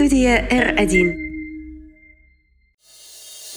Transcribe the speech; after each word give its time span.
Студия 0.00 0.48
R1. 0.48 1.14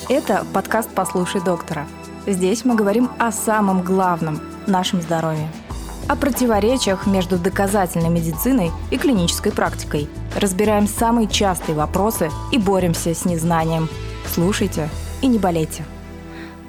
Это 0.10 0.46
подкаст 0.54 0.90
«Послушай 0.94 1.42
доктора». 1.42 1.88
Здесь 2.28 2.66
мы 2.66 2.76
говорим 2.76 3.10
о 3.18 3.32
самом 3.32 3.82
главном– 3.82 4.42
нашем 4.68 5.02
здоровье. 5.02 5.48
О 6.10 6.18
противоречиях 6.18 7.08
между 7.08 7.38
доказательной 7.38 8.10
медициной 8.10 8.72
и 8.92 8.98
клинической 8.98 9.54
практикой. 9.54 10.10
Разбираем 10.36 10.86
самые 10.86 11.30
частые 11.30 11.78
вопросы 11.78 12.30
и 12.52 12.58
боремся 12.58 13.16
с 13.16 13.24
незнанием. 13.24 13.88
Слушайте 14.28 14.90
и 15.22 15.28
не 15.28 15.40
болейте. 15.40 15.86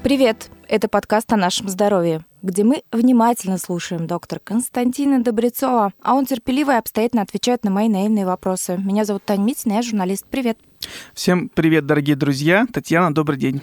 Привет! 0.04 0.50
Это 0.68 0.86
подкаст 0.86 1.32
о 1.32 1.36
нашем 1.36 1.68
здоровье, 1.68 2.24
где 2.44 2.62
мы 2.62 2.82
внимательно 2.92 3.56
слушаем 3.56 4.06
доктора 4.06 4.38
Константина 4.44 5.22
Добрецова, 5.22 5.94
а 6.02 6.14
он 6.14 6.26
терпеливо 6.26 6.72
и 6.72 6.78
обстоятельно 6.78 7.22
отвечает 7.22 7.64
на 7.64 7.70
мои 7.70 7.88
наивные 7.88 8.26
вопросы. 8.26 8.76
Меня 8.76 9.06
зовут 9.06 9.24
Таня 9.24 9.42
Митина, 9.42 9.74
я 9.74 9.82
журналист. 9.82 10.26
Привет. 10.30 10.58
Всем 11.14 11.48
привет, 11.48 11.86
дорогие 11.86 12.16
друзья. 12.16 12.66
Татьяна, 12.70 13.14
добрый 13.14 13.38
день. 13.38 13.62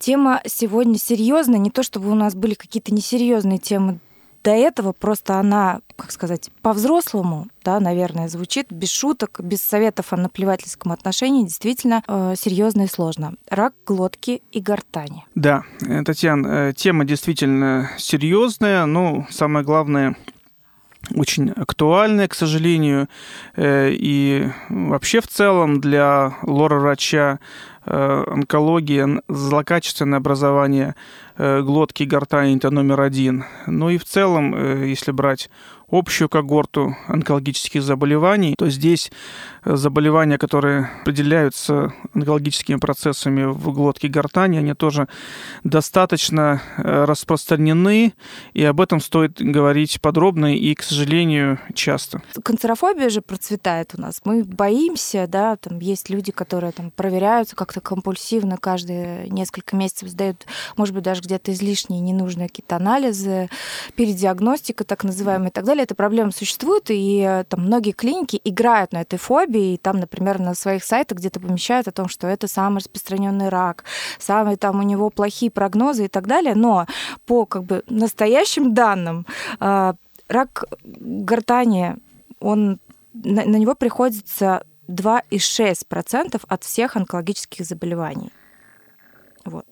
Тема 0.00 0.42
сегодня 0.46 0.98
серьезная, 0.98 1.60
не 1.60 1.70
то 1.70 1.84
чтобы 1.84 2.10
у 2.10 2.14
нас 2.16 2.34
были 2.34 2.54
какие-то 2.54 2.92
несерьезные 2.92 3.58
темы 3.58 4.00
до 4.42 4.50
этого 4.50 4.92
просто 4.92 5.38
она, 5.38 5.80
как 6.02 6.10
сказать, 6.10 6.50
по-взрослому, 6.62 7.46
да, 7.64 7.78
наверное, 7.78 8.28
звучит, 8.28 8.66
без 8.70 8.90
шуток, 8.90 9.40
без 9.40 9.62
советов 9.62 10.12
о 10.12 10.16
наплевательском 10.16 10.90
отношении, 10.90 11.44
действительно 11.44 12.02
э, 12.08 12.34
серьезно 12.36 12.82
и 12.82 12.86
сложно. 12.88 13.34
Рак 13.48 13.72
глотки 13.86 14.42
и 14.50 14.60
гортани. 14.60 15.24
Да, 15.36 15.62
э, 15.80 16.02
Татьяна, 16.02 16.46
э, 16.46 16.72
тема 16.72 17.04
действительно 17.04 17.90
серьезная, 17.98 18.84
но 18.84 19.28
самое 19.30 19.64
главное, 19.64 20.16
очень 21.14 21.50
актуальная, 21.50 22.26
к 22.26 22.34
сожалению, 22.34 23.08
э, 23.54 23.90
и 23.92 24.48
вообще 24.68 25.20
в 25.20 25.28
целом 25.28 25.80
для 25.80 26.34
лора-врача 26.42 27.38
онкология, 27.84 29.22
злокачественное 29.26 30.18
образование 30.18 30.94
глотки 31.36 32.04
и 32.04 32.06
гортани– 32.06 32.56
это 32.56 32.70
номер 32.70 33.00
один. 33.00 33.44
Ну 33.66 33.90
и 33.90 33.98
в 33.98 34.04
целом, 34.04 34.84
если 34.84 35.10
брать 35.10 35.50
общую 35.92 36.28
когорту 36.28 36.96
онкологических 37.06 37.82
заболеваний, 37.82 38.54
то 38.56 38.70
здесь 38.70 39.12
э, 39.64 39.76
заболевания, 39.76 40.38
которые 40.38 40.90
определяются 41.02 41.92
онкологическими 42.14 42.76
процессами 42.76 43.44
в 43.44 43.72
глотке 43.72 44.08
гортани, 44.08 44.56
они 44.56 44.72
тоже 44.74 45.06
достаточно 45.64 46.62
э, 46.78 47.04
распространены, 47.04 48.14
и 48.54 48.64
об 48.64 48.80
этом 48.80 49.00
стоит 49.00 49.40
говорить 49.40 50.00
подробно 50.00 50.56
и, 50.56 50.74
к 50.74 50.82
сожалению, 50.82 51.58
часто. 51.74 52.22
Канцерофобия 52.42 53.10
же 53.10 53.20
процветает 53.20 53.92
у 53.96 54.00
нас. 54.00 54.22
Мы 54.24 54.44
боимся, 54.44 55.26
да, 55.28 55.56
там 55.56 55.78
есть 55.78 56.08
люди, 56.08 56.32
которые 56.32 56.72
там 56.72 56.90
проверяются 56.90 57.54
как-то 57.54 57.82
компульсивно, 57.82 58.56
каждые 58.56 59.28
несколько 59.28 59.76
месяцев 59.76 60.08
сдают, 60.08 60.46
может 60.78 60.94
быть, 60.94 61.04
даже 61.04 61.20
где-то 61.20 61.52
излишние 61.52 62.00
ненужные 62.00 62.48
какие-то 62.48 62.76
анализы, 62.76 63.50
передиагностика 63.94 64.84
так 64.84 65.04
называемая 65.04 65.50
и 65.50 65.52
так 65.52 65.66
далее 65.66 65.81
эта 65.82 65.94
проблема 65.94 66.30
существует, 66.32 66.90
и 66.90 67.24
э, 67.26 67.44
там 67.44 67.62
многие 67.62 67.92
клиники 67.92 68.40
играют 68.44 68.92
на 68.92 69.02
этой 69.02 69.18
фобии, 69.18 69.74
и 69.74 69.76
там, 69.76 70.00
например, 70.00 70.38
на 70.38 70.54
своих 70.54 70.84
сайтах 70.84 71.18
где-то 71.18 71.40
помещают 71.40 71.88
о 71.88 71.92
том, 71.92 72.08
что 72.08 72.26
это 72.26 72.48
самый 72.48 72.78
распространенный 72.78 73.48
рак, 73.48 73.84
самые 74.18 74.56
там 74.56 74.80
у 74.80 74.82
него 74.82 75.10
плохие 75.10 75.50
прогнозы 75.50 76.06
и 76.06 76.08
так 76.08 76.26
далее, 76.26 76.54
но 76.54 76.86
по 77.26 77.46
как 77.46 77.64
бы 77.64 77.82
настоящим 77.88 78.74
данным 78.74 79.26
э, 79.60 79.92
рак 80.28 80.64
гортани, 80.84 81.96
он 82.40 82.78
на, 83.12 83.44
на 83.44 83.56
него 83.56 83.74
приходится 83.74 84.64
2,6% 84.88 86.42
от 86.46 86.64
всех 86.64 86.96
онкологических 86.96 87.64
заболеваний. 87.64 88.30
Вот. 89.44 89.71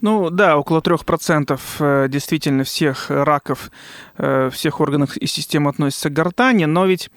Ну 0.00 0.30
да, 0.30 0.56
около 0.56 0.80
3% 0.80 1.60
э, 1.78 2.08
действительно 2.08 2.64
всех 2.64 3.10
раков, 3.10 3.70
э, 4.16 4.50
всех 4.52 4.80
органов 4.80 5.16
и 5.16 5.26
систем 5.26 5.68
относятся 5.68 6.08
к 6.08 6.12
гортани, 6.12 6.64
но 6.64 6.86
ведь 6.86 7.10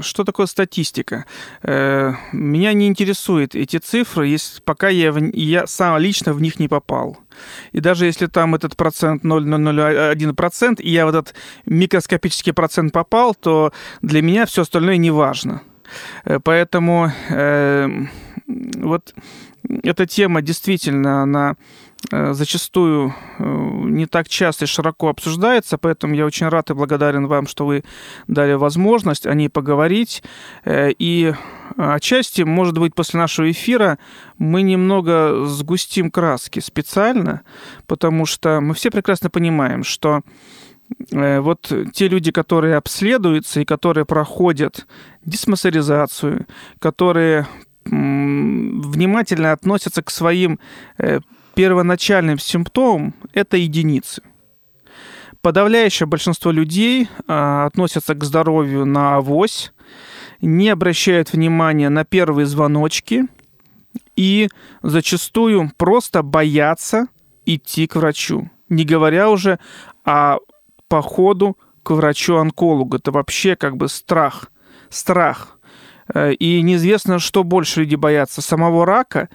что 0.00 0.24
такое 0.24 0.46
статистика? 0.46 1.26
Э, 1.62 2.12
меня 2.32 2.72
не 2.72 2.86
интересуют 2.86 3.54
эти 3.54 3.78
цифры, 3.78 4.26
если, 4.26 4.60
пока 4.62 4.88
я, 4.88 5.14
я 5.32 5.66
сам 5.66 5.98
лично 5.98 6.32
в 6.32 6.42
них 6.42 6.58
не 6.58 6.68
попал. 6.68 7.18
И 7.72 7.80
даже 7.80 8.06
если 8.06 8.26
там 8.26 8.54
этот 8.54 8.76
процент 8.76 9.24
0,001%, 9.24 10.82
и 10.82 10.90
я 10.90 11.06
в 11.06 11.10
этот 11.10 11.34
микроскопический 11.66 12.52
процент 12.52 12.92
попал, 12.92 13.34
то 13.34 13.72
для 14.02 14.22
меня 14.22 14.46
все 14.46 14.62
остальное 14.62 14.96
не 14.96 15.10
важно. 15.10 15.62
Поэтому 16.42 17.12
э, 17.30 17.88
вот 18.46 19.14
эта 19.82 20.06
тема 20.06 20.42
действительно, 20.42 21.22
она 21.22 21.56
э, 22.12 22.32
зачастую 22.32 23.14
э, 23.38 23.44
не 23.44 24.06
так 24.06 24.28
часто 24.28 24.64
и 24.64 24.68
широко 24.68 25.08
обсуждается, 25.08 25.78
поэтому 25.78 26.14
я 26.14 26.26
очень 26.26 26.48
рад 26.48 26.70
и 26.70 26.74
благодарен 26.74 27.26
вам, 27.26 27.46
что 27.46 27.66
вы 27.66 27.82
дали 28.28 28.54
возможность 28.54 29.26
о 29.26 29.34
ней 29.34 29.48
поговорить. 29.48 30.22
Э, 30.64 30.90
и 30.96 31.34
отчасти, 31.76 32.42
может 32.42 32.78
быть, 32.78 32.94
после 32.94 33.18
нашего 33.18 33.50
эфира 33.50 33.98
мы 34.38 34.62
немного 34.62 35.44
сгустим 35.46 36.10
краски 36.10 36.60
специально, 36.60 37.42
потому 37.86 38.26
что 38.26 38.60
мы 38.60 38.74
все 38.74 38.90
прекрасно 38.90 39.28
понимаем, 39.28 39.82
что 39.82 40.22
вот 41.10 41.72
те 41.94 42.06
люди, 42.06 42.30
которые 42.30 42.76
обследуются 42.76 43.58
и 43.60 43.64
которые 43.64 44.04
проходят 44.04 44.86
дисмассаризацию, 45.24 46.46
которые 46.78 47.48
внимательно 47.90 49.52
относятся 49.52 50.02
к 50.02 50.10
своим 50.10 50.58
э, 50.98 51.20
первоначальным 51.54 52.38
симптомам, 52.38 53.14
это 53.32 53.56
единицы. 53.56 54.22
Подавляющее 55.40 56.06
большинство 56.06 56.50
людей 56.50 57.08
а, 57.28 57.66
относятся 57.66 58.14
к 58.14 58.24
здоровью 58.24 58.84
на 58.84 59.16
авось, 59.16 59.72
не 60.40 60.68
обращают 60.68 61.32
внимания 61.32 61.88
на 61.88 62.04
первые 62.04 62.46
звоночки 62.46 63.26
и 64.16 64.48
зачастую 64.82 65.70
просто 65.76 66.22
боятся 66.22 67.06
идти 67.44 67.86
к 67.86 67.96
врачу. 67.96 68.50
Не 68.68 68.84
говоря 68.84 69.30
уже 69.30 69.58
о 70.04 70.38
походу 70.88 71.56
к 71.82 71.90
врачу-онкологу. 71.92 72.96
Это 72.96 73.12
вообще 73.12 73.54
как 73.54 73.76
бы 73.76 73.88
страх. 73.88 74.50
Страх 74.90 75.55
и 76.14 76.62
неизвестно, 76.62 77.18
что 77.18 77.42
больше 77.44 77.80
люди 77.80 77.96
боятся, 77.96 78.40
самого 78.40 78.86
рака 78.86 79.28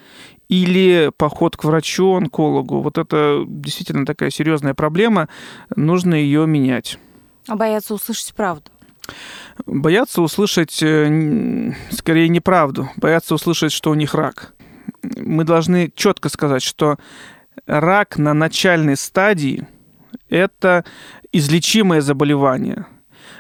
или 0.51 1.11
поход 1.17 1.55
к 1.55 1.63
врачу, 1.63 2.15
онкологу. 2.15 2.81
Вот 2.81 2.97
это 2.97 3.43
действительно 3.47 4.05
такая 4.05 4.29
серьезная 4.29 4.73
проблема, 4.73 5.29
нужно 5.75 6.13
ее 6.13 6.45
менять. 6.45 6.99
А 7.47 7.55
боятся 7.55 7.93
услышать 7.93 8.33
правду? 8.35 8.69
Боятся 9.65 10.21
услышать 10.21 10.83
э, 10.83 11.73
скорее 11.91 12.29
неправду, 12.29 12.89
боятся 12.97 13.35
услышать, 13.35 13.71
что 13.71 13.91
у 13.91 13.93
них 13.93 14.13
рак. 14.13 14.53
Мы 15.01 15.45
должны 15.45 15.91
четко 15.95 16.29
сказать, 16.29 16.61
что 16.61 16.97
рак 17.65 18.17
на 18.17 18.33
начальной 18.33 18.97
стадии– 18.97 19.67
это 20.29 20.83
излечимое 21.31 22.01
заболевание– 22.01 22.85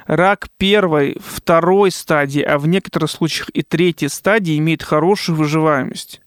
рак 0.05 0.49
первой, 0.57 1.17
второй 1.19 1.91
стадии, 1.91 2.41
а 2.41 2.57
в 2.57 2.67
некоторых 2.67 3.11
случаях 3.11 3.49
и 3.53 3.61
третьей 3.61 4.09
стадии 4.09 4.57
имеет 4.57 4.83
хорошую 4.83 5.37
выживаемость. 5.37 6.21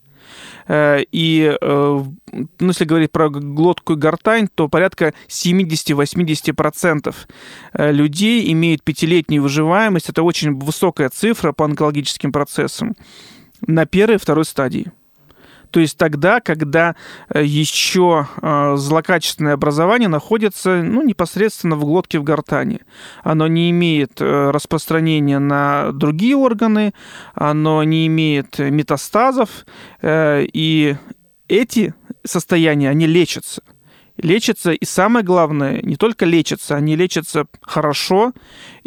Э, 0.66 1.00
и 1.12 1.56
э, 1.60 2.02
ну, 2.32 2.68
если 2.68 2.84
говорить 2.84 3.12
про 3.12 3.28
глотку 3.28 3.94
и 3.94 3.96
гортань, 3.96 4.48
то 4.54 4.68
порядка 4.68 5.14
70-80% 5.28 7.14
э, 7.72 7.92
людей 7.92 8.50
имеют 8.52 8.82
пятилетнюю 8.82 9.42
выживаемость. 9.42 10.08
Это 10.08 10.22
очень 10.22 10.58
высокая 10.58 11.08
цифра 11.10 11.52
по 11.52 11.64
онкологическим 11.64 12.32
процессам 12.32 12.94
на 13.66 13.86
первой 13.86 14.16
и 14.16 14.18
второй 14.18 14.44
стадии. 14.44 14.92
То 15.74 15.80
есть 15.80 15.98
тогда, 15.98 16.38
когда 16.38 16.94
э, 17.28 17.42
еще 17.44 18.28
э, 18.41 18.76
злокачественное 18.76 19.54
образование 19.54 20.09
находится 20.09 20.84
ну, 20.84 21.03
непосредственно 21.03 21.74
в 21.74 21.80
глотке 21.80 22.21
в 22.21 22.22
гортани. 22.22 22.82
Оно 23.24 23.48
не 23.48 23.72
имеет 23.72 24.21
э, 24.21 24.50
распространения 24.53 25.41
на 25.41 25.91
другие 25.91 26.36
органы, 26.36 26.94
оно 27.34 27.82
не 27.82 28.06
имеет 28.06 28.56
метастазов, 28.60 29.66
и 30.00 30.97
эти 31.48 31.94
состояния, 32.24 32.88
они 32.88 33.09
лечатся 33.09 33.60
лечатся, 34.16 34.70
и 34.70 34.84
самое 34.84 35.24
главное, 35.24 35.82
не 35.82 35.97
только 35.97 36.24
лечатся, 36.24 36.77
они 36.77 36.94
лечатся 36.94 37.47
хорошо, 37.62 38.32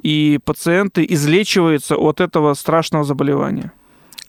и 0.01 0.39
пациенты 0.45 1.05
излечиваются 1.09 1.97
от 1.97 2.21
этого 2.21 2.53
страшного 2.53 3.03
заболевания. 3.03 3.73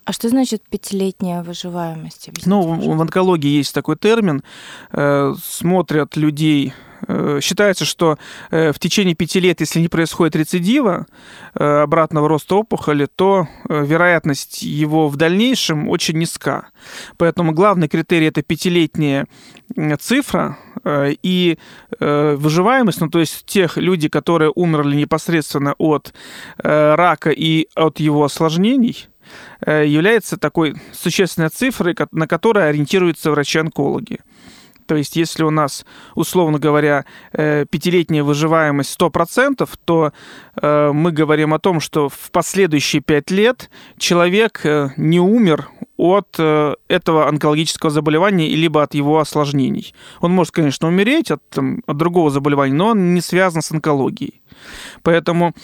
А 0.08 0.12
что 0.12 0.30
значит 0.30 0.62
пятилетняя 0.70 1.42
выживаемость? 1.42 2.30
Объясните, 2.30 2.48
ну, 2.48 2.62
пожалуйста. 2.62 2.90
в 2.96 3.00
онкологии 3.02 3.58
есть 3.58 3.74
такой 3.74 3.96
термин. 3.96 4.42
Э, 4.90 5.34
смотрят 5.44 6.16
людей 6.16 6.72
Э, 7.06 7.38
считается, 7.42 7.84
что 7.84 8.18
э, 8.50 8.72
в 8.72 8.78
течение 8.78 9.14
пяти 9.14 9.40
лет, 9.40 9.60
если 9.60 9.80
не 9.80 9.88
происходит 9.88 10.36
рецидива 10.36 11.06
обратного 11.54 12.28
роста 12.28 12.56
опухоли, 12.56 13.06
то 13.14 13.48
вероятность 13.68 14.62
его 14.62 15.08
в 15.08 15.16
дальнейшем 15.16 15.88
очень 15.88 16.18
низка. 16.18 16.68
Поэтому 17.16 17.52
главный 17.52 17.88
критерий– 17.88 18.26
это 18.28 18.42
пятилетняя 18.42 19.26
цифра 20.00 20.58
и 20.84 21.58
выживаемость, 21.98 23.00
ну 23.00 23.08
то 23.08 23.18
есть 23.18 23.44
тех 23.46 23.76
людей, 23.76 24.08
которые 24.08 24.52
умерли 24.54 24.96
непосредственно 24.96 25.74
от 25.78 26.12
рака 26.58 27.30
и 27.30 27.68
от 27.74 27.98
его 28.00 28.24
осложнений– 28.24 29.08
является 29.64 30.36
такой 30.36 30.74
существенной 30.92 31.48
цифрой, 31.48 31.96
на 32.12 32.26
которой 32.26 32.68
ориентируются 32.68 33.30
врачи-онкологи. 33.30 34.18
То 34.88 34.96
есть, 34.96 35.16
если 35.16 35.44
у 35.44 35.50
нас, 35.50 35.84
условно 36.14 36.58
говоря, 36.58 37.04
э, 37.32 37.66
пятилетняя 37.70 38.24
выживаемость 38.24 38.98
100%, 38.98 39.68
то 39.84 40.12
э, 40.60 40.92
мы 40.92 41.12
говорим 41.12 41.52
о 41.52 41.58
том, 41.58 41.78
что 41.80 42.08
в 42.08 42.30
последующие 42.32 43.02
пять 43.02 43.30
лет 43.30 43.70
человек 43.98 44.64
э, 44.64 44.88
не 44.96 45.20
умер 45.20 45.68
от 45.98 46.38
этого 46.38 47.26
онкологического 47.26 47.90
заболевания 47.90 48.48
либо 48.50 48.84
от 48.84 48.94
его 48.94 49.18
осложнений. 49.18 49.94
Он 50.20 50.30
может, 50.30 50.54
конечно, 50.54 50.86
умереть 50.86 51.32
от, 51.32 51.42
от 51.58 51.96
другого 51.96 52.30
заболевания, 52.30 52.72
но 52.72 52.90
он 52.90 53.14
не 53.14 53.20
связан 53.20 53.62
с 53.62 53.72
онкологией. 53.72 54.40
Поэтому 55.02 55.54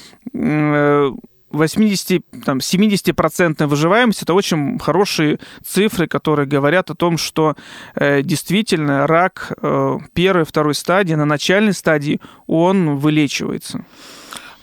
80, 1.54 2.22
там, 2.44 2.58
70% 2.58 3.66
выживаемость– 3.66 4.22
это 4.22 4.34
очень 4.34 4.78
хорошие 4.78 5.38
цифры, 5.64 6.06
которые 6.06 6.46
говорят 6.46 6.90
о 6.90 6.94
том, 6.94 7.18
что 7.18 7.56
э, 7.94 8.22
действительно 8.22 9.06
рак 9.06 9.52
э, 9.62 9.98
первой, 10.12 10.44
второй 10.44 10.74
стадии, 10.74 11.14
на 11.14 11.24
начальной 11.24 11.72
стадии 11.72 12.20
он 12.46 12.96
вылечивается. 12.96 13.84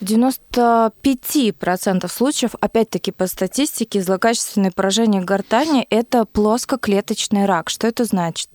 В 0.02 0.04
95% 0.04 2.08
случаев, 2.08 2.56
опять-таки 2.60 3.12
по 3.12 3.28
статистике, 3.28 4.02
злокачественное 4.02 4.72
поражение 4.72 5.22
гортани– 5.22 5.86
это 5.92 6.26
плоскоклеточный 6.26 7.46
рак. 7.46 7.70
Что 7.70 7.86
это 7.86 8.06
значит? 8.06 8.50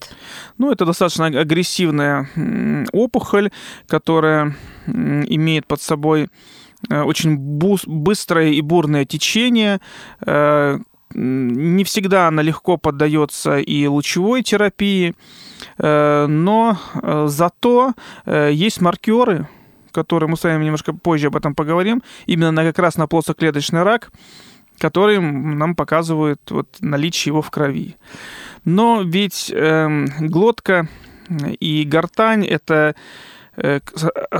Ну, 0.59 0.73
это 0.73 0.85
достаточно 0.85 1.27
агрессивная 1.27 2.29
опухоль, 2.93 3.53
которая 3.87 4.56
имеет 4.89 5.69
под 5.69 5.81
собой 5.81 6.31
очень 6.91 7.37
быстрое 7.37 8.50
и 8.50 8.61
бурное 8.61 9.05
течение, 9.05 9.81
э, 10.27 10.79
не 11.15 11.85
всегда 11.85 12.29
она 12.29 12.43
легко 12.43 12.77
поддается 12.77 13.59
и 13.59 13.87
лучевой 13.87 14.43
терапии, 14.43 15.15
э, 15.79 16.27
но 16.27 16.79
зато 17.27 17.94
есть 18.27 18.81
маркеры, 18.81 19.49
которые 19.93 20.29
мы 20.29 20.37
с 20.37 20.44
вами 20.44 20.65
немножко 20.65 20.93
позже 20.93 21.29
об 21.29 21.37
этом 21.37 21.55
поговорим, 21.55 22.03
именно 22.27 22.50
на, 22.50 22.65
как 22.65 22.79
раз 22.79 22.97
на 22.97 23.06
плоскоклеточный 23.06 23.82
рак, 23.82 24.12
которые 24.79 25.21
нам 25.21 25.75
показывают 25.75 26.41
вот 26.50 26.69
наличие 26.81 27.31
его 27.31 27.41
в 27.41 27.50
крови. 27.50 27.97
Но 28.65 29.03
ведь 29.03 29.50
э, 29.55 30.06
глотка 30.21 30.89
и 31.61 31.85
гортань 31.85 32.44
это 32.44 32.94
Э, 32.94 32.94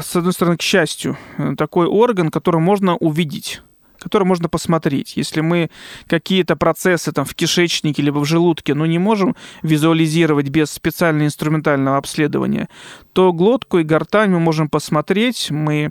с 0.03 0.17
одной 0.17 0.33
стороны, 0.33 0.57
к 0.57 0.63
счастью, 0.63 1.17
э, 1.39 1.55
такой 1.57 1.87
орган, 1.87 2.31
который 2.31 2.61
можно 2.61 2.97
увидеть 2.97 3.63
который 3.99 4.25
можно 4.25 4.49
посмотреть. 4.49 5.17
Если 5.17 5.41
мы 5.41 5.71
какие-то 6.07 6.55
процессы 6.55 7.13
там 7.13 7.25
в 7.25 7.35
кишечнике 7.35 8.03
либо 8.03 8.19
в 8.19 8.25
желудке, 8.25 8.75
но 8.75 8.87
не 8.87 8.99
можем 8.99 9.35
визуализировать 9.63 10.49
без 10.49 10.71
специального 10.71 11.27
инструментального 11.27 11.97
обследования, 11.97 12.69
то 13.15 13.33
глотку 13.33 13.79
и 13.79 13.85
гортань 13.85 14.31
мы 14.31 14.39
можем 14.39 14.69
посмотреть, 14.69 15.51
мы 15.51 15.91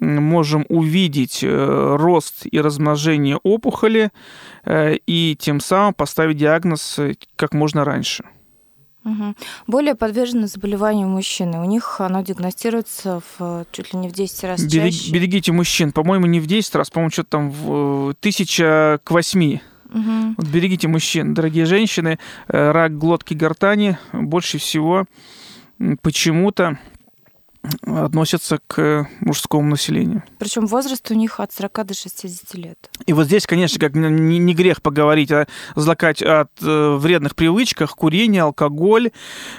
можем 0.00 0.66
увидеть 0.68 1.42
э, 1.42 1.96
рост 1.96 2.44
и 2.50 2.60
размножение 2.60 3.38
опухоли 3.44 4.10
и 4.66 5.36
тем 5.38 5.60
самым 5.60 5.94
поставить 5.94 6.36
диагноз 6.36 6.98
как 7.36 7.54
можно 7.54 7.84
раньше. 7.84 8.24
Угу. 9.04 9.34
Более 9.66 9.94
подвержены 9.94 10.46
заболеванию 10.46 11.08
мужчины. 11.08 11.60
У 11.60 11.64
них 11.64 12.00
оно 12.00 12.22
диагностируется 12.22 13.20
в, 13.38 13.66
чуть 13.70 13.92
ли 13.92 13.98
не 13.98 14.08
в 14.08 14.12
10 14.12 14.44
раз 14.44 14.62
Берег, 14.62 14.92
чаще. 14.92 15.12
Берегите 15.12 15.52
мужчин. 15.52 15.92
По-моему, 15.92 16.26
не 16.26 16.40
в 16.40 16.46
10 16.46 16.74
раз, 16.74 16.90
по-моему, 16.90 17.10
что-то 17.10 17.30
там 17.30 17.50
в 17.50 18.10
э, 18.10 18.14
тысяча 18.20 18.98
к 19.04 19.10
восьми. 19.10 19.60
Угу. 19.92 20.34
Вот 20.38 20.46
берегите 20.46 20.88
мужчин, 20.88 21.34
дорогие 21.34 21.66
женщины. 21.66 22.18
Э, 22.48 22.70
рак 22.72 22.96
глотки 22.96 23.34
гортани 23.34 23.98
больше 24.12 24.58
всего 24.58 25.04
почему-то 26.02 26.78
относятся 27.86 28.58
к 28.66 29.08
мужскому 29.20 29.68
населению. 29.70 30.22
Причем 30.38 30.66
возраст 30.66 31.10
у 31.10 31.14
них 31.14 31.40
от 31.40 31.52
40 31.52 31.86
до 31.86 31.94
60 31.94 32.54
лет. 32.54 32.90
И 33.06 33.12
вот 33.12 33.26
здесь, 33.26 33.46
конечно, 33.46 33.78
как 33.78 33.94
не, 33.94 34.38
не 34.38 34.54
грех 34.54 34.82
поговорить 34.82 35.32
о 35.32 35.46
злокать 35.74 36.22
от 36.22 36.50
э, 36.62 36.96
вредных 36.96 37.34
привычках, 37.34 37.94
курение, 37.96 38.42
алкоголь. 38.42 39.10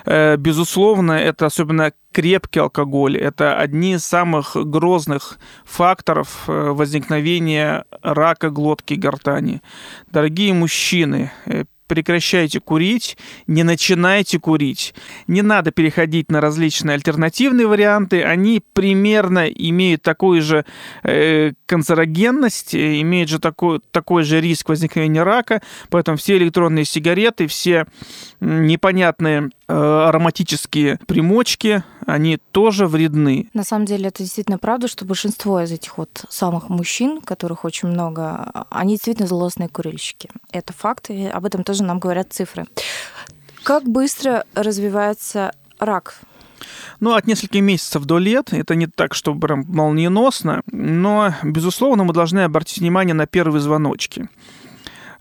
Э, 0.05 0.37
безусловно, 0.37 1.13
это 1.13 1.45
особенно 1.47 1.93
крепкий 2.11 2.59
алкоголь. 2.59 3.17
Это 3.17 3.57
одни 3.57 3.95
из 3.95 4.05
самых 4.05 4.55
грозных 4.55 5.37
факторов 5.65 6.45
э, 6.47 6.69
возникновения 6.71 7.85
рака 8.01 8.49
глотки 8.49 8.93
и 8.93 8.97
гортани. 8.97 9.61
Дорогие 10.11 10.53
мужчины, 10.53 11.31
э, 11.45 11.65
прекращайте 11.87 12.59
курить, 12.59 13.17
не 13.47 13.63
начинайте 13.63 14.39
курить. 14.39 14.93
Не 15.27 15.41
надо 15.41 15.71
переходить 15.71 16.31
на 16.31 16.41
различные 16.41 16.95
альтернативные 16.95 17.67
варианты. 17.67 18.23
Они 18.23 18.61
примерно 18.73 19.47
имеют 19.47 20.01
такую 20.01 20.41
же 20.41 20.65
э, 21.03 21.53
канцерогенность, 21.65 22.73
э, 22.73 23.01
имеют 23.01 23.29
же 23.29 23.39
такой, 23.39 23.81
такой 23.91 24.23
же 24.23 24.41
риск 24.41 24.69
возникновения 24.69 25.23
рака. 25.23 25.61
Поэтому 25.89 26.17
все 26.17 26.37
электронные 26.37 26.85
сигареты, 26.85 27.47
все 27.47 27.85
непонятные 28.39 29.49
э, 29.67 29.73
ароматические 29.73 30.99
примочки, 31.07 31.83
они 32.05 32.37
тоже 32.51 32.87
вредны. 32.87 33.49
На 33.53 33.63
самом 33.63 33.85
деле 33.85 34.07
это 34.07 34.23
действительно 34.23 34.57
правда, 34.57 34.87
что 34.87 35.05
большинство 35.05 35.61
из 35.61 35.71
этих 35.71 35.97
вот 35.97 36.25
самых 36.29 36.69
мужчин, 36.69 37.21
которых 37.21 37.65
очень 37.65 37.89
много, 37.89 38.65
они 38.69 38.93
действительно 38.93 39.27
злостные 39.27 39.69
курильщики. 39.69 40.29
Это 40.51 40.73
факт, 40.73 41.09
и 41.09 41.25
об 41.25 41.45
этом 41.45 41.63
тоже 41.63 41.83
нам 41.83 41.99
говорят 41.99 42.31
цифры. 42.31 42.65
Как 43.63 43.83
быстро 43.83 44.45
развивается 44.53 45.51
рак 45.79 46.21
ну, 46.99 47.13
от 47.13 47.27
нескольких 47.27 47.61
месяцев 47.61 48.05
до 48.05 48.17
лет. 48.17 48.53
Это 48.53 48.75
не 48.75 48.87
так, 48.87 49.13
что 49.13 49.35
прям 49.35 49.65
молниеносно, 49.67 50.61
но, 50.71 51.33
безусловно, 51.43 52.03
мы 52.03 52.13
должны 52.13 52.39
обратить 52.39 52.79
внимание 52.79 53.13
на 53.13 53.27
первые 53.27 53.61
звоночки. 53.61 54.29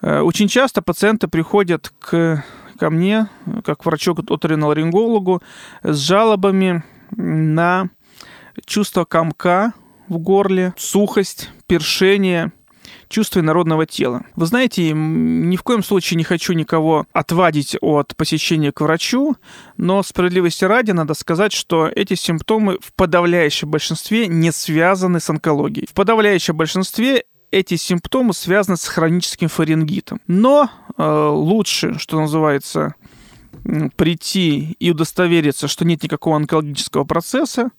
Э, 0.01 0.21
очень 0.21 0.49
часто 0.49 0.83
пациенты 0.83 1.29
приходят 1.29 1.93
к 1.99 2.45
ко 2.79 2.91
мне, 2.91 3.29
как 3.65 3.81
к 3.81 3.87
врачу 3.87 4.15
оториноларингологу, 4.15 5.43
с 5.83 5.97
жалобами 5.97 6.83
на 7.17 7.89
чувство 8.67 9.05
комка 9.05 9.73
в 10.09 10.19
горле, 10.19 10.75
сухость, 10.77 11.51
першение, 11.67 12.53
чувство 13.09 13.41
народного 13.41 13.87
тела. 13.87 14.25
Вы 14.37 14.47
знаете, 14.47 14.93
ни 14.93 15.57
в 15.57 15.63
коем 15.63 15.83
случае 15.83 16.19
не 16.19 16.25
хочу 16.25 16.53
никого 16.53 17.07
отвадить 17.13 17.77
от 17.81 18.17
посещения 18.17 18.73
к 18.73 18.81
врачу, 18.81 19.37
но 19.77 20.03
справедливости 20.03 20.65
ради 20.65 20.91
надо 20.91 21.15
сказать, 21.15 21.53
что 21.53 21.89
эти 21.95 22.15
симптомы 22.15 22.79
в 22.81 22.93
подавляющем 22.95 23.71
большинстве 23.71 24.27
не 24.27 24.53
связаны 24.53 25.21
с 25.21 25.31
онкологией. 25.31 25.87
В 25.89 25.95
подавляющем 25.95 26.57
большинстве 26.57 27.25
эти 27.55 27.77
симптомы 27.77 28.35
связаны 28.35 28.77
с 28.77 28.87
хроническим 28.87 29.49
фарингитом. 29.49 30.21
Но 30.27 30.71
э, 30.97 31.29
лучше, 31.29 31.99
что 31.99 32.21
называется, 32.21 32.95
прийти 33.97 34.77
и 34.79 34.91
удостовериться, 34.91 35.69
что 35.69 35.85
нет 35.85 36.03
никакого 36.03 36.37
онкологического 36.37 37.05
процесса, 37.05 37.71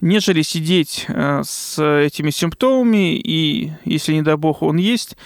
нежели 0.00 0.42
сидеть 0.42 1.06
э, 1.08 1.42
с 1.44 1.82
этими 1.82 2.30
симптомами 2.30 3.16
и, 3.16 3.72
если 3.84 4.12
не 4.12 4.22
дай 4.22 4.36
бог 4.36 4.62
он 4.62 4.76
есть, 4.76 5.16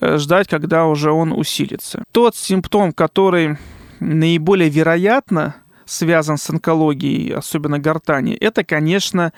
э, 0.00 0.16
ждать, 0.18 0.48
когда 0.48 0.86
уже 0.86 1.10
он 1.10 1.32
усилится. 1.32 2.04
Тот 2.12 2.36
симптом, 2.36 2.92
который 2.92 3.58
наиболее 4.00 4.70
вероятно 4.70 5.56
связан 5.84 6.38
с 6.38 6.48
онкологией, 6.50 7.34
особенно 7.34 7.78
гортани, 7.78 8.34
это, 8.34 8.64
конечно, 8.64 9.32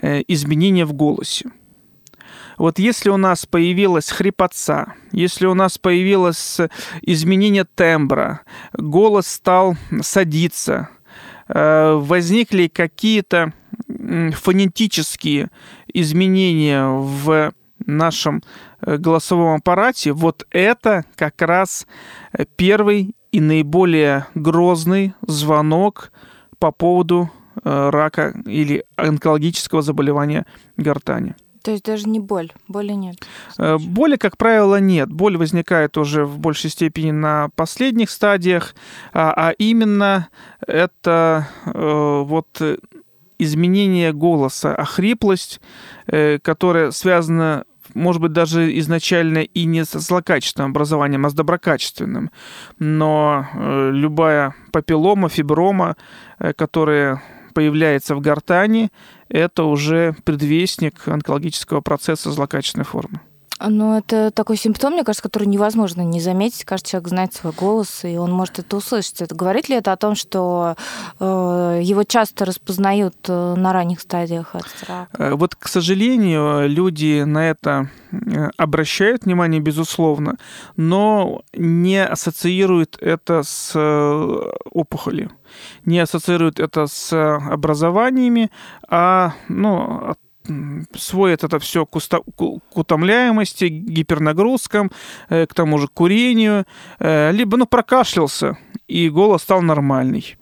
э, 0.00 0.22
изменения 0.26 0.84
в 0.84 0.94
голосе. 0.94 1.50
Вот 2.58 2.78
если 2.78 3.10
у 3.10 3.16
нас 3.16 3.46
появилась 3.46 4.10
хрипотца, 4.10 4.94
если 5.12 5.46
у 5.46 5.54
нас 5.54 5.78
появилось 5.78 6.58
изменение 7.02 7.64
тембра, 7.64 8.40
голос 8.72 9.26
стал 9.26 9.76
садиться, 10.00 10.88
э, 11.48 11.92
возникли 11.94 12.68
какие-то 12.68 13.52
фонетические 13.88 15.50
изменения 15.92 16.86
в 16.86 17.52
нашем 17.84 18.42
голосовом 18.80 19.56
аппарате, 19.56 20.12
вот 20.12 20.46
это 20.50 21.04
как 21.14 21.42
раз 21.42 21.86
первый 22.56 23.14
и 23.32 23.40
наиболее 23.40 24.26
грозный 24.34 25.14
звонок 25.26 26.10
по 26.58 26.72
поводу 26.72 27.30
рака 27.62 28.34
или 28.46 28.84
онкологического 28.96 29.82
заболевания 29.82 30.46
гортани. 30.76 31.34
То 31.66 31.72
есть 31.72 31.82
даже 31.82 32.08
не 32.08 32.20
боль, 32.20 32.52
боли 32.68 32.92
нет? 32.92 33.16
Боли, 33.58 34.14
как 34.14 34.36
правило, 34.36 34.78
нет. 34.78 35.10
Боль 35.10 35.36
возникает 35.36 35.98
уже 35.98 36.24
в 36.24 36.38
большей 36.38 36.70
степени 36.70 37.10
на 37.10 37.48
последних 37.56 38.10
стадиях, 38.10 38.76
а, 39.12 39.32
а 39.48 39.50
именно 39.58 40.28
это 40.64 41.48
э, 41.64 42.22
вот 42.24 42.62
изменение 43.40 44.12
голоса, 44.12 44.76
охриплость, 44.76 45.60
э, 46.06 46.38
которая 46.38 46.92
связана 46.92 47.64
может 47.94 48.22
быть, 48.22 48.32
даже 48.32 48.78
изначально 48.78 49.38
и 49.38 49.64
не 49.64 49.84
с 49.84 49.98
злокачественным 49.98 50.70
образованием, 50.70 51.26
а 51.26 51.30
с 51.30 51.34
доброкачественным. 51.34 52.30
Но 52.78 53.46
э, 53.52 53.90
любая 53.92 54.54
папиллома, 54.70 55.28
фиброма, 55.28 55.96
которая 56.56 57.22
появляется 57.56 58.14
в 58.14 58.20
гортани, 58.20 58.90
это 59.28 59.64
уже 59.64 60.14
предвестник 60.24 61.06
онкологического 61.08 61.80
процесса 61.80 62.30
злокачественной 62.30 62.84
формы. 62.84 63.20
Ну, 63.58 63.96
это 63.96 64.30
такой 64.30 64.56
симптом, 64.56 64.92
мне 64.92 65.04
кажется, 65.04 65.22
который 65.22 65.46
невозможно 65.48 66.02
не 66.02 66.20
заметить. 66.20 66.64
Каждый 66.64 66.90
человек 66.90 67.08
знает 67.08 67.34
свой 67.34 67.52
голос, 67.52 68.04
и 68.04 68.16
он 68.18 68.30
может 68.30 68.58
это 68.58 68.76
услышать. 68.76 69.22
Это 69.22 69.34
говорит 69.34 69.68
ли 69.68 69.76
это 69.76 69.92
о 69.92 69.96
том, 69.96 70.14
что 70.14 70.76
э, 71.18 71.80
его 71.82 72.04
часто 72.04 72.44
распознают 72.44 73.16
э, 73.28 73.54
на 73.56 73.72
ранних 73.72 74.00
стадиях 74.00 74.54
от 74.54 74.66
рака? 74.86 75.08
Э, 75.18 75.34
вот, 75.34 75.54
к 75.54 75.68
сожалению, 75.68 76.68
люди 76.68 77.22
на 77.22 77.48
это 77.48 77.90
э, 78.12 78.50
обращают 78.58 79.24
внимание, 79.24 79.60
безусловно, 79.60 80.36
но 80.76 81.42
не 81.54 82.04
ассоциируют 82.04 82.98
это 83.00 83.42
с 83.42 83.74
опухолью, 84.70 85.30
не 85.86 85.98
ассоциируют 86.00 86.60
это 86.60 86.86
с 86.86 87.36
образованиями, 87.36 88.50
а 88.88 89.32
ну, 89.48 90.14
сводит 90.96 91.44
это 91.44 91.58
все 91.58 91.86
к, 91.86 91.96
уста- 91.96 92.22
к 92.36 92.76
утомляемости, 92.76 93.64
гипернагрузкам, 93.64 94.90
э, 95.28 95.46
к 95.46 95.54
тому 95.54 95.78
же 95.78 95.88
курению, 95.88 96.66
э, 96.98 97.32
либо 97.32 97.56
ну, 97.56 97.66
прокашлялся, 97.66 98.58
и 98.88 99.08
голос 99.10 99.42
стал 99.42 99.62
нормальный. 99.62 100.36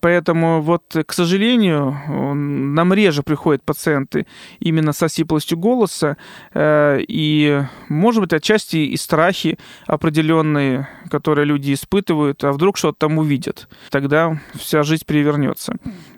Поэтому 0.00 0.60
вот, 0.60 0.82
к 1.06 1.12
сожалению, 1.12 1.96
нам 2.08 2.92
реже 2.92 3.22
приходят 3.22 3.62
пациенты 3.62 4.26
именно 4.58 4.92
с 4.92 5.02
осиплостью 5.02 5.56
голоса, 5.56 6.16
э, 6.52 6.98
и, 7.06 7.62
может 7.88 8.22
быть, 8.22 8.32
отчасти 8.32 8.76
и 8.76 8.96
страхи 8.96 9.58
определенные, 9.86 10.88
которые 11.08 11.44
люди 11.44 11.72
испытывают, 11.72 12.42
а 12.42 12.52
вдруг 12.52 12.76
что-то 12.76 12.98
там 12.98 13.18
увидят. 13.18 13.68
Тогда 13.90 14.38
вся 14.54 14.82
жизнь 14.82 15.04
перевернется. 15.06 15.76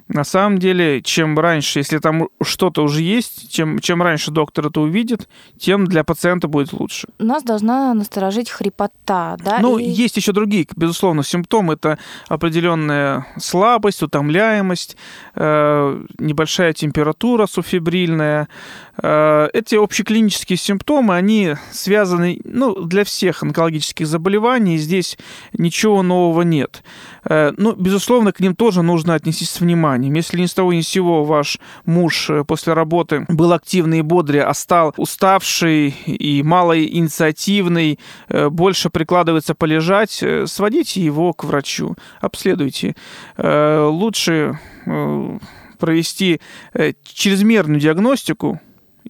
На 0.08 0.22
самом 0.24 0.58
деле, 0.58 1.00
чем 1.00 1.38
раньше, 1.38 1.78
если 1.78 1.98
там 1.98 2.28
что-то 2.42 2.82
уже 2.82 3.00
есть, 3.00 3.50
чем, 3.50 3.78
чем 3.78 4.02
раньше 4.02 4.30
доктор 4.30 4.66
это 4.66 4.80
увидит, 4.80 5.28
тем 5.58 5.86
для 5.86 6.04
пациента 6.04 6.46
будет 6.46 6.74
лучше. 6.74 7.08
Нас 7.18 7.42
должна 7.42 7.94
насторожить 7.94 8.50
хрипота, 8.50 9.38
да? 9.42 9.60
Ну, 9.60 9.78
и... 9.78 9.84
есть 9.84 10.18
еще 10.18 10.32
другие, 10.32 10.66
безусловно, 10.76 11.24
симптомы. 11.24 11.74
Это 11.74 11.98
определенная 12.28 13.26
слабость, 13.38 14.02
утомляемость, 14.02 14.98
э, 15.36 16.04
небольшая 16.18 16.74
температура 16.74 17.46
субфибрильная. 17.46 18.48
Э, 19.02 19.48
эти 19.54 19.74
общеклинические 19.74 20.58
симптомы, 20.58 21.16
они 21.16 21.54
связаны 21.72 22.40
ну, 22.44 22.74
для 22.84 23.04
всех 23.04 23.42
онкологических 23.42 24.06
заболеваний. 24.06 24.76
Здесь 24.76 25.16
ничего 25.54 26.02
нового 26.02 26.42
нет. 26.42 26.82
Э, 27.24 27.52
ну, 27.56 27.72
безусловно, 27.72 28.32
к 28.32 28.40
ним 28.40 28.54
тоже 28.54 28.82
нужно 28.82 29.14
отнестись 29.14 29.48
с 29.48 29.60
вниманием. 29.60 29.93
Если 29.96 30.40
ни 30.40 30.46
с 30.46 30.54
того 30.54 30.72
ни 30.72 30.80
с 30.80 30.88
сего 30.88 31.24
ваш 31.24 31.58
муж 31.84 32.30
э, 32.30 32.44
после 32.44 32.72
работы 32.72 33.26
был 33.28 33.52
активный 33.52 33.98
и 34.00 34.02
бодрый, 34.02 34.42
а 34.42 34.54
стал 34.54 34.94
уставший 34.96 35.88
и 36.06 36.42
малоинициативный, 36.42 37.98
э, 38.28 38.48
больше 38.48 38.90
прикладывается 38.90 39.54
полежать, 39.54 40.22
сводите 40.46 41.00
его 41.00 41.32
к 41.32 41.44
врачу, 41.44 41.96
обследуйте. 42.20 42.94
Лучше 43.36 44.58
провести 45.78 46.40
чрезмерную 47.04 47.80
диагностику 47.80 48.60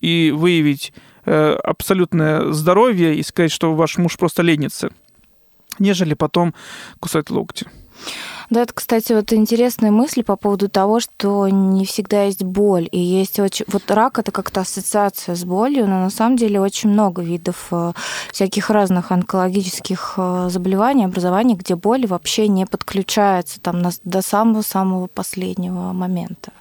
и 0.00 0.32
выявить 0.34 0.92
абсолютное 1.24 2.52
здоровье 2.52 3.14
и 3.14 3.22
сказать, 3.22 3.52
что 3.52 3.74
ваш 3.74 3.96
муж 3.98 4.16
просто 4.16 4.42
ленится, 4.42 4.90
нежели 5.78 6.14
потом 6.14 6.54
кусать 7.00 7.30
локти. 7.30 7.66
Да, 8.50 8.62
это, 8.62 8.74
кстати, 8.74 9.12
вот 9.12 9.32
интересная 9.32 9.90
мысль 9.90 10.22
по 10.22 10.36
поводу 10.36 10.68
того, 10.68 11.00
что 11.00 11.48
не 11.48 11.84
всегда 11.86 12.24
есть 12.24 12.44
боль. 12.44 12.88
И 12.92 12.98
есть 12.98 13.40
очень... 13.40 13.64
Вот 13.68 13.90
рак— 13.90 14.18
это 14.20 14.32
как-то 14.32 14.60
ассоциация 14.60 15.34
с 15.34 15.44
болью, 15.44 15.86
но 15.86 16.00
на 16.00 16.10
самом 16.10 16.36
деле 16.36 16.60
очень 16.60 16.90
много 16.90 17.22
видов 17.22 17.68
э, 17.70 17.92
всяких 18.32 18.70
разных 18.70 19.12
онкологических 19.12 20.14
э, 20.16 20.48
заболеваний, 20.50 21.06
образований, 21.06 21.54
где 21.54 21.74
боль 21.74 22.06
вообще 22.06 22.48
не 22.48 22.66
подключается 22.66 23.60
там 23.60 23.82
до 24.04 24.22
самого-самого 24.22 25.06
последнего 25.06 25.92
момента. 25.92 26.52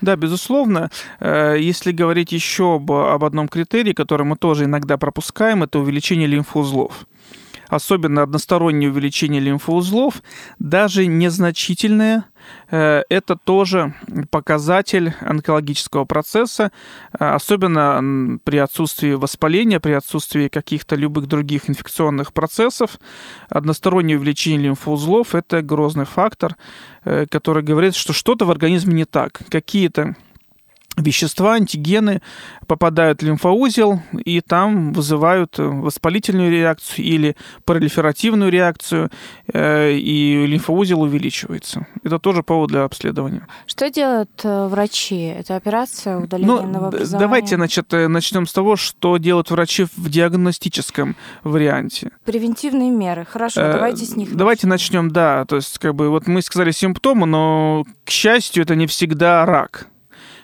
Да, 0.00 0.16
безусловно. 0.16 0.90
Э, 1.20 1.56
если 1.58 1.92
говорить 1.92 2.32
еще 2.32 2.74
об, 2.74 2.90
об 2.90 3.24
одном 3.24 3.48
критерии, 3.48 3.92
который 3.92 4.26
мы 4.26 4.36
тоже 4.36 4.64
иногда 4.64 4.96
пропускаем, 4.96 5.62
это 5.62 5.78
увеличение 5.78 6.26
лимфоузлов 6.26 7.06
особенно 7.70 8.22
одностороннее 8.22 8.90
увеличение 8.90 9.40
лимфоузлов, 9.40 10.22
даже 10.58 11.06
незначительное, 11.06 12.24
э, 12.70 13.02
это 13.08 13.36
тоже 13.36 13.94
показатель 14.30 15.14
онкологического 15.20 16.04
процесса, 16.04 16.72
э, 17.18 17.24
особенно 17.24 18.38
при 18.44 18.58
отсутствии 18.58 19.12
воспаления, 19.12 19.80
при 19.80 19.92
отсутствии 19.92 20.48
каких-то 20.48 20.96
любых 20.96 21.26
других 21.26 21.70
инфекционных 21.70 22.32
процессов. 22.32 22.98
Одностороннее 23.48 24.18
увеличение 24.18 24.60
лимфоузлов– 24.60 25.34
это 25.36 25.62
грозный 25.62 26.04
фактор, 26.04 26.56
э, 27.04 27.26
который 27.30 27.62
говорит, 27.62 27.94
что 27.94 28.12
что-то 28.12 28.44
в 28.44 28.50
организме 28.50 28.94
не 28.94 29.04
так. 29.04 29.40
Какие-то 29.48 30.16
вещества, 30.96 31.54
антигены 31.54 32.20
попадают 32.66 33.22
в 33.22 33.26
лимфоузел 33.26 34.00
и 34.24 34.40
там 34.40 34.92
вызывают 34.92 35.54
воспалительную 35.58 36.50
реакцию 36.50 37.04
или 37.04 37.36
пролиферативную 37.64 38.50
реакцию, 38.50 39.10
э, 39.52 39.92
и 39.92 40.46
лимфоузел 40.46 41.02
увеличивается. 41.02 41.86
Это 42.04 42.18
тоже 42.18 42.42
повод 42.42 42.70
для 42.70 42.84
обследования. 42.84 43.46
Что 43.66 43.90
делают 43.90 44.30
э, 44.44 44.66
врачи? 44.66 45.20
Это 45.20 45.56
операция 45.56 46.18
удаления 46.18 46.62
ну, 46.62 46.66
новообразования? 46.66 47.26
Давайте 47.26 47.56
значит, 47.56 47.92
э, 47.92 48.08
начнем 48.08 48.46
с 48.46 48.52
того, 48.52 48.76
что 48.76 49.16
делают 49.16 49.50
врачи 49.50 49.86
в 49.96 50.08
диагностическом 50.08 51.16
варианте. 51.42 52.10
Превентивные 52.24 52.90
меры. 52.90 53.24
Хорошо, 53.24 53.60
давайте 53.60 54.04
с 54.04 54.16
них. 54.16 54.34
Давайте 54.34 54.66
начнем, 54.66 55.10
да. 55.10 55.44
То 55.46 55.56
есть, 55.56 55.78
как 55.78 55.94
бы, 55.94 56.10
вот 56.10 56.26
мы 56.26 56.42
сказали 56.42 56.70
симптомы, 56.70 57.26
но, 57.26 57.84
к 58.04 58.10
счастью, 58.10 58.62
это 58.62 58.74
не 58.74 58.86
всегда 58.86 59.44
рак. 59.46 59.88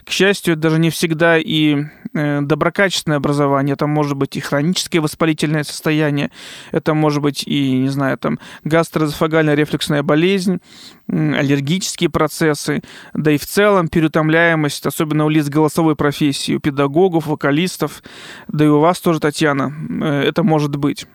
К 0.07 0.11
счастью, 0.13 0.53
это 0.53 0.63
даже 0.63 0.79
не 0.79 0.91
всегда 0.91 1.37
и 1.37 1.85
э, 2.15 2.41
доброкачественное 2.41 3.17
образование, 3.17 3.73
это 3.73 3.89
может 3.89 4.17
быть 4.17 4.37
и 4.37 4.41
хроническое 4.41 5.03
воспалительное 5.03 5.65
состояние, 5.65 6.31
это 6.71 6.95
может 6.95 7.21
быть 7.21 7.43
и, 7.43 7.73
не 7.73 7.89
знаю, 7.89 8.17
там 8.17 8.39
гастроэзофагальная 8.63 9.57
рефлюксная 9.57 10.05
болезнь, 10.05 10.61
аллергические 11.09 12.09
процессы, 12.09 12.83
да 13.15 13.33
и 13.33 13.37
в 13.37 13.47
целом 13.47 13.89
переутомляемость, 13.89 14.87
особенно 14.87 15.25
у 15.25 15.29
лиц 15.29 15.49
голосовой 15.49 15.97
профессии, 15.97 16.55
у 16.55 16.61
педагогов, 16.61 17.27
вокалистов, 17.27 18.05
да 18.47 18.65
и 18.65 18.69
у 18.69 18.79
вас 18.79 19.01
тоже, 19.01 19.19
Татьяна, 19.19 19.75
э, 20.03 20.23
это 20.29 20.45
может 20.45 20.77
быть. 20.77 21.09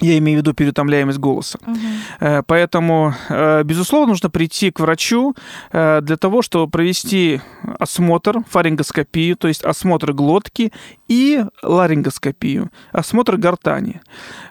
Я 0.00 0.18
имею 0.18 0.38
в 0.38 0.42
виду 0.42 0.52
переутомляемость 0.52 1.18
голоса. 1.18 1.58
Угу. 1.66 2.44
Поэтому, 2.46 3.14
э, 3.28 3.62
безусловно, 3.64 4.08
нужно 4.08 4.28
прийти 4.30 4.70
к 4.70 4.80
врачу 4.80 5.34
э, 5.72 6.00
для 6.02 6.16
того, 6.16 6.42
чтобы 6.42 6.70
провести 6.70 7.40
осмотр, 7.78 8.40
фарингоскопию, 8.48 9.36
то 9.36 9.48
есть 9.48 9.64
осмотр 9.64 10.12
глотки 10.12 10.72
и 11.08 11.44
ларингоскопию, 11.62 12.70
осмотр 12.92 13.36
гортани. 13.36 14.00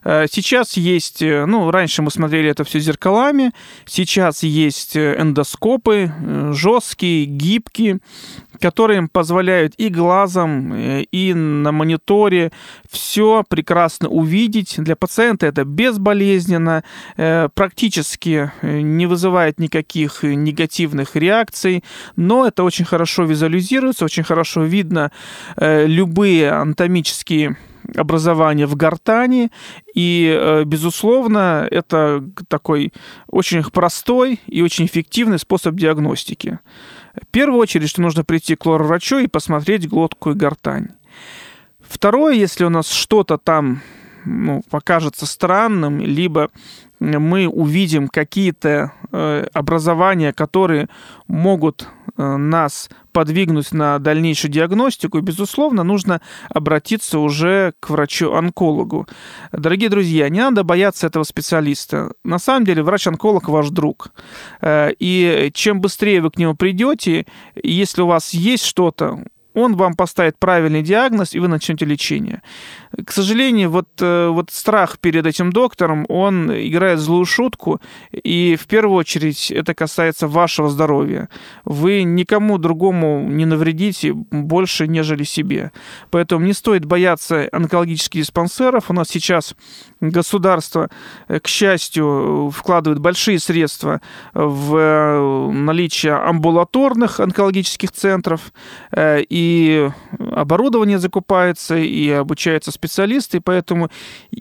Сейчас 0.04 0.78
есть, 0.78 1.22
ну, 1.22 1.72
раньше 1.72 2.02
мы 2.02 2.12
смотрели 2.12 2.50
это 2.50 2.64
все 2.64 2.80
зеркалами, 2.80 3.52
сейчас 3.86 4.44
есть 4.44 4.96
эндоскопы, 4.96 6.12
жесткие, 6.54 7.26
гибкие, 7.26 8.00
которые 8.60 9.08
позволяют 9.12 9.74
и 9.78 9.90
глазом, 9.90 10.74
э, 10.74 11.02
и 11.12 11.34
на 11.34 11.72
мониторе 11.72 12.52
все 12.90 13.44
прекрасно 13.48 14.10
увидеть. 14.10 14.76
Для 14.78 14.96
пациента 14.96 15.46
это 15.46 15.64
безболезненно, 15.64 16.84
э, 17.18 17.50
практически 17.54 18.52
э, 18.62 18.80
не 18.82 19.06
вызывает 19.08 19.60
никаких 19.60 20.24
негативных 20.24 21.16
реакций, 21.16 21.84
но 22.16 22.48
это 22.48 22.64
очень 22.64 22.86
хорошо 22.86 23.24
визуализируется, 23.24 24.06
очень 24.06 24.24
хорошо 24.24 24.64
видно 24.64 25.12
любые 25.58 26.45
анатомические 26.52 27.58
образования 27.96 28.66
в 28.66 28.76
гортани, 28.76 29.52
и, 29.94 30.64
безусловно, 30.66 31.68
это 31.70 32.24
такой 32.48 32.92
очень 33.28 33.64
простой 33.64 34.40
и 34.48 34.64
очень 34.64 34.86
эффективный 34.88 35.38
способ 35.38 35.76
диагностики. 35.76 36.60
В 37.14 37.28
первую 37.28 37.60
очередь, 37.60 37.90
что 37.90 38.02
нужно 38.02 38.24
прийти 38.24 38.56
к 38.56 38.66
лор-врачу 38.66 39.20
и 39.20 39.28
посмотреть 39.28 39.88
глотку 39.88 40.32
и 40.32 40.34
гортань. 40.34 40.90
Второе, 41.80 42.34
если 42.34 42.66
у 42.66 42.70
нас 42.70 42.90
что-то 42.90 43.38
там 43.38 43.82
ну, 44.26 44.64
покажется 44.70 45.26
странным, 45.26 46.00
либо 46.00 46.50
мы 47.00 47.48
увидим 47.48 48.08
какие-то 48.08 48.92
э, 49.12 49.46
образования, 49.54 50.34
которые 50.34 50.88
могут 51.28 51.88
э, 52.05 52.05
нас 52.18 52.90
подвигнуть 53.12 53.72
на 53.72 53.98
дальнейшую 54.00 54.52
диагностику, 54.52 55.18
и, 55.18 55.22
безусловно, 55.22 55.84
нужно 55.84 56.22
обратиться 56.50 57.20
уже 57.20 57.74
к 57.80 57.90
врачу-онкологу. 57.90 59.08
Дорогие 59.52 59.90
друзья, 59.90 60.28
не 60.30 60.42
надо 60.42 60.64
бояться 60.64 61.08
этого 61.08 61.24
специалиста. 61.24 62.12
На 62.24 62.40
самом 62.40 62.66
деле 62.66 62.84
врач-онколог 62.84 63.48
ваш 63.48 63.70
друг. 63.70 64.12
Э, 64.62 64.92
и 65.00 65.50
чем 65.54 65.80
быстрее 65.80 66.22
вы 66.22 66.30
к 66.30 66.38
нему 66.38 66.56
придете, 66.56 67.26
если 67.62 68.02
у 68.02 68.08
вас 68.08 68.34
есть 68.34 68.66
что-то, 68.66 69.24
он 69.56 69.76
вам 69.76 69.96
поставит 69.96 70.38
правильный 70.38 70.84
диагноз, 70.84 71.34
и 71.34 71.40
вы 71.40 71.48
начнете 71.48 71.86
лечение. 71.86 72.42
К 73.06 73.12
сожалению, 73.12 73.72
вот, 73.72 73.88
э, 74.02 74.28
вот 74.28 74.52
страх 74.52 75.00
перед 75.00 75.26
этим 75.26 75.52
доктором, 75.52 76.06
он 76.10 76.52
играет 76.52 77.00
злую 77.00 77.26
шутку, 77.26 77.80
и 78.12 78.58
в 78.60 78.68
первую 78.68 78.98
очередь 78.98 79.52
это 79.52 79.74
касается 79.74 80.28
вашего 80.28 80.70
здоровья. 80.70 81.30
Вы 81.64 82.04
никому 82.04 82.58
другому 82.58 83.22
не 83.30 83.46
навредите 83.46 84.14
больше, 84.14 84.88
нежели 84.88 85.24
себе. 85.24 85.72
Поэтому 86.12 86.46
не 86.46 86.54
стоит 86.54 86.86
бояться 86.86 87.48
онкологических 87.52 88.22
диспансеров. 88.22 88.90
У 88.90 88.94
нас 88.94 89.08
сейчас 89.10 89.56
государство, 90.02 90.90
э, 91.28 91.40
к 91.40 91.48
счастью, 91.48 92.52
вкладывает 92.54 93.00
большие 93.00 93.40
средства 93.40 94.02
в 94.34 94.76
э, 94.76 95.52
наличие 95.52 96.14
амбулаторных 96.14 97.22
онкологических 97.22 97.92
центров, 97.92 98.52
и 98.96 99.45
оборудование 100.20 101.00
закупается, 101.00 101.76
и 101.76 102.10
обучаются 102.10 102.72
специалисты 102.72 103.40
поэтому 103.40 103.90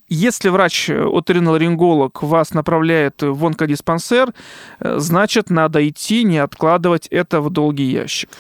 если 0.09 0.49
врач 0.49 0.91
оториноларинголог 0.91 2.23
вас 2.23 2.55
направляет 2.55 3.23
в 3.23 3.47
онкодиспансер, 3.47 4.33
э, 4.81 4.99
значит, 4.99 5.51
надо 5.51 5.87
идти, 5.89 6.25
не 6.25 6.39
откладывать 6.39 7.07
это 7.09 7.41
в 7.41 7.51
долгий 7.51 7.85
ящик. 7.85 8.31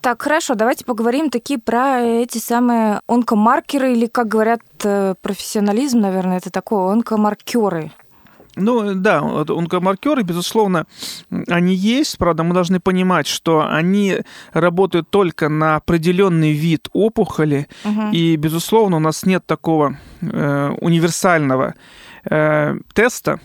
Так, 0.00 0.20
хорошо, 0.20 0.54
давайте 0.54 0.84
поговорим 0.84 1.30
такие 1.30 1.58
про 1.58 2.00
эти 2.00 2.36
самые 2.36 3.00
онкомаркеры, 3.08 3.92
или, 3.92 4.06
как 4.06 4.28
говорят, 4.28 4.60
э, 4.82 5.14
профессионализм, 5.22 6.00
наверное, 6.00 6.36
это 6.38 6.50
такое, 6.50 6.92
онкомаркеры. 6.92 7.90
Ну 8.56 8.94
да, 8.94 9.18
онкомаркеры, 9.18 10.22
безусловно, 10.22 10.86
они 11.48 11.74
есть. 11.74 12.18
Правда, 12.18 12.44
мы 12.44 12.54
должны 12.54 12.78
понимать, 12.78 13.26
что 13.26 13.66
они 13.68 14.18
работают 14.52 15.10
только 15.10 15.48
на 15.48 15.76
определенный 15.76 16.52
вид 16.52 16.88
опухоли. 16.92 17.66
Угу. 17.84 18.12
И, 18.12 18.36
безусловно, 18.36 18.96
у 18.96 19.00
нас 19.00 19.26
нет 19.26 19.44
такого 19.44 19.98
э, 20.20 20.70
универсального 20.80 21.74
э, 22.30 22.76
теста 22.92 23.40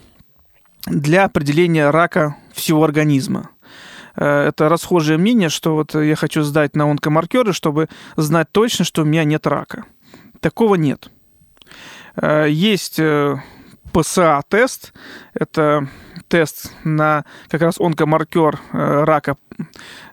для 0.86 1.26
определения 1.26 1.90
рака 1.90 2.36
всего 2.54 2.84
организма 2.84 3.50
э, 4.16 4.48
это 4.48 4.70
расхожее 4.70 5.18
мнение, 5.18 5.50
что 5.50 5.76
вот 5.76 5.96
я 5.96 6.16
хочу 6.16 6.44
сдать 6.44 6.76
на 6.76 6.90
онкомаркеры, 6.90 7.54
чтобы 7.54 7.90
знать 8.16 8.48
точно, 8.52 8.86
что 8.86 9.02
у 9.02 9.06
меня 9.06 9.24
нет 9.24 9.48
рака. 9.48 9.86
Такого 10.40 10.76
нет. 10.76 11.10
Э, 12.16 12.48
есть 12.50 13.00
э, 13.00 13.42
ПСА-тест. 13.92 14.94
Это 15.34 15.88
тест 16.28 16.72
на 16.84 17.26
как 17.48 17.62
раз 17.62 17.80
онкомаркер 17.80 18.60
э, 18.72 19.04
рака 19.04 19.36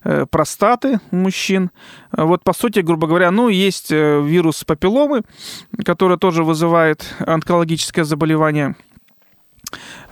э, 0.05 0.27
простаты 0.29 0.99
у 1.11 1.17
мужчин. 1.17 1.71
Вот, 2.13 2.43
по 2.43 2.53
сути, 2.53 2.81
грубо 2.81 3.07
говоря, 3.07 3.31
ну, 3.31 3.49
есть 3.49 3.93
э, 3.93 4.23
вирус 4.23 4.65
папилломы, 4.65 5.23
который 5.85 6.19
тоже 6.19 6.43
вызывает 6.43 7.15
онкологическое 7.19 8.05
заболевание. 8.05 8.75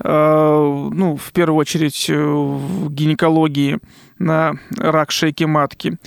Ну, 0.02 1.16
в 1.16 1.32
первую 1.32 1.58
очередь 1.58 2.10
в 2.10 2.90
гинекологии 2.90 3.78
на 4.18 4.54
рак 4.76 5.10
шейки 5.10 5.44
матки. 5.44 5.98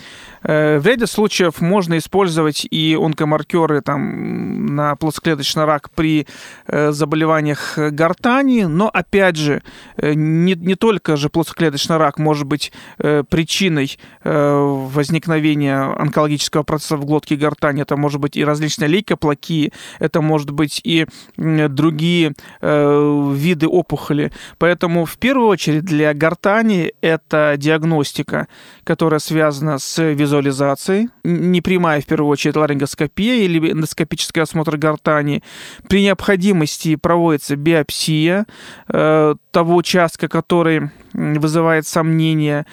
Э, 0.44 0.80
в 0.80 0.88
ряде 0.88 1.08
случаев 1.08 1.62
можно 1.62 1.98
использовать 1.98 2.66
и 2.70 2.98
онкомаркеры 3.00 3.82
там, 3.82 4.76
на 4.76 4.96
плоскоклеточный 4.96 5.66
рак 5.66 5.90
при 5.92 6.26
э, 6.68 6.92
заболеваниях 6.92 7.78
гортани, 7.78 8.64
но 8.64 8.90
опять 8.90 9.36
же, 9.36 9.62
э, 9.98 10.14
не, 10.14 10.54
не 10.54 10.76
только 10.76 11.18
же 11.18 11.30
плоскоклеточный 11.30 11.98
рак 11.98 12.18
может 12.18 12.46
быть 12.48 12.72
причиной 12.98 13.98
возникновения 14.24 15.78
онкологического 15.78 16.64
процесса 16.64 16.98
в 16.98 17.06
глотке 17.06 17.36
гортани, 17.36 17.82
это 17.82 17.96
может 17.96 18.20
быть 18.20 18.38
и 18.38 18.44
различные 18.44 18.88
лейкоплаки, 18.88 19.74
это 20.00 20.22
может 20.22 20.52
быть 20.52 20.82
и 20.84 21.06
другие 21.36 22.34
виды 22.62 23.68
опухоли. 23.68 24.32
Поэтому 24.58 25.06
в 25.06 25.18
первую 25.18 25.48
очередь 25.48 25.86
для 25.86 26.14
гортани 26.14 26.94
это 27.02 27.56
диагностика, 27.98 28.48
которая 28.84 29.20
связана 29.20 29.80
с 29.80 30.02
визуализацией 30.02 30.28
визуализации, 30.28 31.10
не 31.24 31.62
прямая 31.62 32.02
в 32.02 32.06
первую 32.06 32.30
очередь 32.32 32.56
ларингоскопия 32.56 33.46
или 33.46 33.72
эндоскопический 33.72 34.42
осмотр 34.42 34.78
гортани. 34.78 35.44
При 35.88 36.04
необходимости 36.04 36.96
проводится 36.96 37.56
биопсия 37.56 38.46
э, 38.90 39.36
того 39.52 39.76
участка, 39.76 40.28
который 40.28 40.92
вызывает 41.14 41.88
сомнения. 41.88 42.66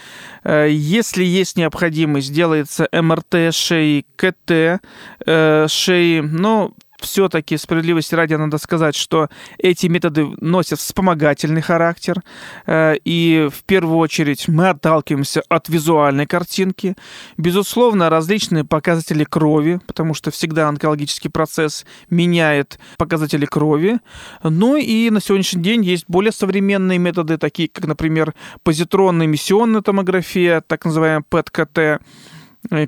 Э, 0.44 0.68
если 0.70 1.24
есть 1.24 1.56
необходимость, 1.56 2.32
делается 2.32 2.88
МРТ 2.92 3.54
шеи, 3.54 4.04
КТ 4.16 4.80
э, 5.26 5.66
шеи, 5.68 6.20
но 6.20 6.72
все-таки 7.04 7.56
справедливости 7.56 8.14
ради 8.14 8.34
надо 8.34 8.58
сказать, 8.58 8.94
что 8.96 9.28
эти 9.58 9.86
методы 9.86 10.26
носят 10.40 10.78
вспомогательный 10.80 11.62
характер, 11.62 12.22
э, 12.66 12.96
и 13.04 13.48
в 13.52 13.64
первую 13.64 13.98
очередь 13.98 14.48
мы 14.48 14.70
отталкиваемся 14.70 15.42
от 15.48 15.68
визуальной 15.68 16.26
картинки. 16.26 16.96
Безусловно, 17.36 18.10
различные 18.10 18.64
показатели 18.64 19.24
крови, 19.24 19.80
потому 19.86 20.14
что 20.14 20.30
всегда 20.30 20.68
онкологический 20.68 21.30
процесс 21.30 21.86
меняет 22.10 22.78
показатели 22.98 23.46
крови. 23.46 23.98
Ну 24.42 24.76
и 24.76 25.10
на 25.10 25.20
сегодняшний 25.20 25.62
день 25.62 25.84
есть 25.84 26.04
более 26.08 26.32
современные 26.32 26.98
методы, 26.98 27.38
такие 27.38 27.68
как, 27.68 27.86
например, 27.86 28.34
позитронная 28.62 29.26
эмиссионная 29.26 29.82
томография, 29.82 30.60
так 30.66 30.84
называемая 30.84 31.24
ПЭТ-КТ, 31.28 32.02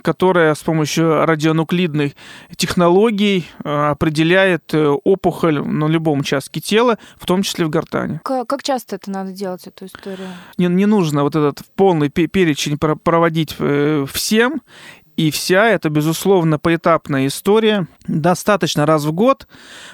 которая 0.03 0.55
с 0.55 0.61
помощью 0.61 1.25
радионуклидных 1.25 2.13
технологий 2.57 3.47
э, 3.65 3.91
определяет 3.91 4.75
э, 4.75 4.89
опухоль 4.89 5.61
на 5.61 5.87
любом 5.87 6.21
участке 6.21 6.61
тела, 6.61 6.99
в 7.19 7.27
том 7.27 7.43
числе 7.43 7.67
в 7.67 7.71
гортани. 7.71 8.21
Как 8.25 8.63
часто 8.63 8.97
это 8.97 9.11
надо 9.11 9.33
делать, 9.33 9.67
эту 9.67 9.87
историю? 9.87 10.29
Не, 10.59 10.67
не 10.67 10.87
нужно 10.87 11.23
вот 11.23 11.37
этот 11.37 11.61
полный 11.75 12.09
перечень 12.09 12.79
проводить 12.79 13.57
всем. 14.13 14.63
И 15.17 15.31
вся 15.31 15.69
эта, 15.69 15.89
безусловно, 15.89 16.59
поэтапная 16.59 17.27
история. 17.27 17.87
Достаточно 18.07 18.85
раз 18.85 19.05
в 19.05 19.13
год 19.13 19.49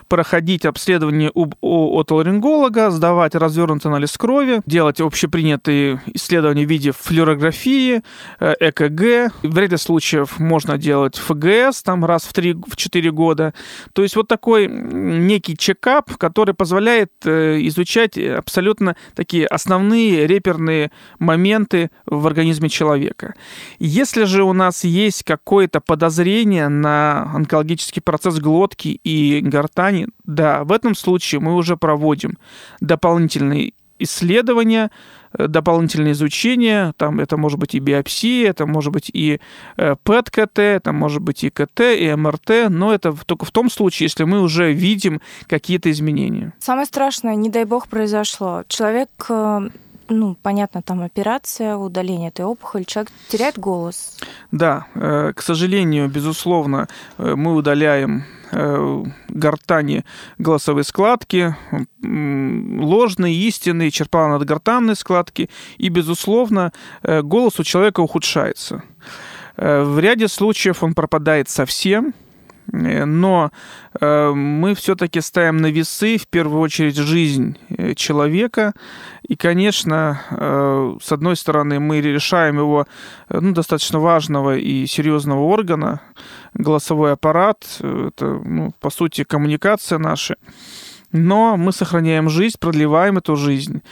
проходить 0.09 0.67
обследование 0.67 1.31
у, 1.33 1.47
у 1.61 2.01
отоларинголога, 2.01 2.91
сдавать 2.91 3.37
развернутый 3.37 3.91
анализ 3.91 4.19
крови, 4.19 4.63
делать 4.67 5.01
общепринятые 5.01 6.03
исследования 6.07 6.67
в 6.67 6.69
виде 6.71 6.93
флюорографии, 6.93 8.03
э, 8.41 8.55
ЭКГ. 8.59 9.33
В 9.43 9.59
ряде 9.59 9.79
случаев 9.79 10.41
можно 10.41 10.77
делать 10.77 11.17
ФГС 11.17 11.83
там 11.83 12.05
раз 12.05 12.25
в 12.25 12.33
3-4 12.33 13.11
года. 13.11 13.55
То 13.93 14.03
есть 14.03 14.17
вот 14.17 14.27
такой 14.27 14.67
некий 14.67 15.57
чекап, 15.57 16.17
который 16.17 16.55
позволяет 16.55 17.13
э, 17.25 17.61
изучать 17.69 18.19
абсолютно 18.19 18.97
такие 19.15 19.47
основные 19.47 20.27
реперные 20.27 20.91
моменты 21.21 21.91
в 22.07 22.27
организме 22.27 22.69
человека. 22.69 23.35
Если 23.79 24.25
же 24.25 24.43
у 24.43 24.53
нас 24.53 24.83
есть 24.83 25.12
есть 25.13 25.25
какое-то 25.25 25.81
подозрение 25.81 26.69
на 26.69 27.31
онкологический 27.35 28.01
процесс 28.03 28.39
глотки 28.39 29.01
и 29.05 29.41
гортани, 29.43 30.09
да, 30.25 30.65
в 30.65 30.73
этом 30.73 30.95
случае 30.95 31.41
мы 31.41 31.55
уже 31.55 31.77
проводим 31.77 32.39
дополнительные 32.81 33.75
исследования, 33.99 34.91
э, 35.39 35.47
дополнительное 35.47 36.13
изучение, 36.13 36.93
там 36.97 37.21
это 37.21 37.37
может 37.37 37.59
быть 37.59 37.75
и 37.75 37.79
биопсия, 37.79 38.51
это 38.51 38.67
может 38.67 38.93
быть 38.93 39.11
и 39.13 39.39
э, 39.77 39.97
ПЭТ-КТ, 40.03 40.59
это 40.59 40.93
может 40.93 41.23
быть 41.23 41.45
и 41.45 41.51
КТ, 41.51 41.81
и 41.81 42.15
МРТ, 42.15 42.71
но 42.71 42.93
это 42.93 43.13
только 43.27 43.45
в 43.45 43.51
том 43.51 43.71
случае, 43.71 44.07
если 44.07 44.25
мы 44.25 44.41
уже 44.41 44.73
видим 44.73 45.21
какие-то 45.47 45.91
изменения. 45.91 46.55
Самое 46.59 46.87
страшное, 46.87 47.35
не 47.35 47.51
дай 47.51 47.65
бог, 47.65 47.89
произошло. 47.89 48.65
Человек 48.67 49.11
э, 49.29 49.69
ну, 50.13 50.37
понятно, 50.43 50.83
там 50.83 51.03
операция, 51.03 51.77
удаление 51.77 52.29
этой 52.29 52.45
опухоли, 52.45 52.85
человек 52.85 53.13
теряет 53.29 53.59
голос. 53.59 54.19
Да, 54.51 54.87
к 54.95 55.43
сожалению, 55.43 56.09
безусловно, 56.09 56.89
мы 57.19 57.55
удаляем 57.55 58.25
гортани 59.29 60.05
голосовые 60.39 60.85
складки, 60.85 61.57
ложные, 62.03 63.35
истинные, 63.35 63.91
черпало-надгортанные 63.91 64.95
складки, 64.95 65.49
и, 65.79 65.89
безусловно, 65.89 66.73
голос 67.03 67.59
у 67.59 67.65
человека 67.65 68.01
ухудшается. 68.01 68.83
В 69.57 69.99
ряде 69.99 70.29
случаев 70.29 70.83
он 70.83 70.95
пропадает 70.95 71.49
совсем, 71.49 72.13
Э, 72.13 72.22
но 72.73 73.51
э, 74.01 74.33
мы 74.33 74.75
все-таки 74.75 75.21
ставим 75.21 75.59
на 75.59 75.71
весы 75.71 76.17
в 76.17 76.27
первую 76.27 76.61
очередь 76.61 76.97
жизнь 76.97 77.59
э, 77.69 77.95
человека. 77.95 78.73
И, 79.29 79.37
конечно, 79.37 80.99
с 81.01 81.13
одной 81.13 81.37
стороны, 81.37 81.79
мы 81.79 82.01
решаем 82.01 82.59
его 82.59 82.87
ну, 83.29 83.53
достаточно 83.53 84.01
важного 84.01 84.57
и 84.57 84.87
серьезного 84.87 85.41
органа, 85.41 86.01
голосовой 86.55 87.13
аппарат, 87.13 87.65
это, 87.79 88.41
ну, 88.45 88.75
по 88.81 88.91
сути, 88.91 89.25
коммуникация 89.25 89.99
наша 89.99 90.37
но 91.13 91.57
мы 91.57 91.73
сохраняем 91.73 92.29
жизнь, 92.29 92.57
продлеваем 92.59 93.19
эту 93.19 93.37
жизнь. 93.37 93.83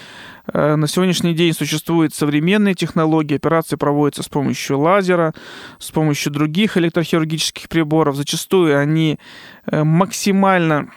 Э, 0.52 0.76
на 0.76 0.86
сегодняшний 0.86 1.34
день 1.34 1.52
существуют 1.52 2.14
современные 2.14 2.74
технологии, 2.74 3.36
операции 3.36 3.76
проводятся 3.76 4.22
с 4.22 4.28
помощью 4.28 4.78
лазера, 4.78 5.34
с 5.78 5.90
помощью 5.90 6.32
других 6.32 6.76
электрохирургических 6.76 7.68
приборов. 7.68 8.16
Зачастую 8.16 8.78
они 8.78 9.18
э, 9.66 9.84
максимально 9.84 10.90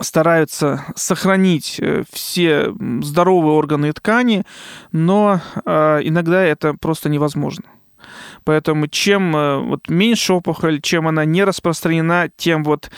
стараются 0.00 0.84
сохранить 0.96 1.78
э, 1.80 2.02
все 2.12 2.72
здоровые 3.02 3.54
органы 3.54 3.88
и 3.88 3.92
ткани, 3.92 4.44
но 4.90 5.40
иногда 5.64 6.42
это 6.42 6.74
просто 6.74 7.08
невозможно. 7.08 7.64
Поэтому 8.44 8.88
чем 8.88 9.32
вот 9.68 9.88
меньше 9.88 10.32
опухоль, 10.32 10.80
чем 10.80 11.08
она 11.08 11.24
не 11.24 11.42
распространена, 11.44 12.30
тем 12.36 12.62
вот 12.62 12.90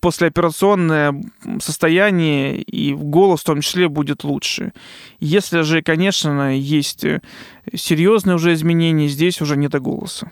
послеоперационное 0.00 1.14
состояние 1.60 2.60
и 2.60 2.94
голос 2.94 3.40
в 3.40 3.44
том 3.44 3.60
числе 3.60 3.88
будет 3.88 4.24
лучше. 4.24 4.72
Если 5.20 5.62
же, 5.62 5.82
конечно, 5.82 6.56
есть 6.56 7.04
э, 7.04 7.20
серьезные 7.74 8.36
уже 8.36 8.52
изменения, 8.54 9.08
здесь 9.08 9.40
уже 9.40 9.56
не 9.56 9.68
до 9.68 9.80
голоса. 9.80 10.30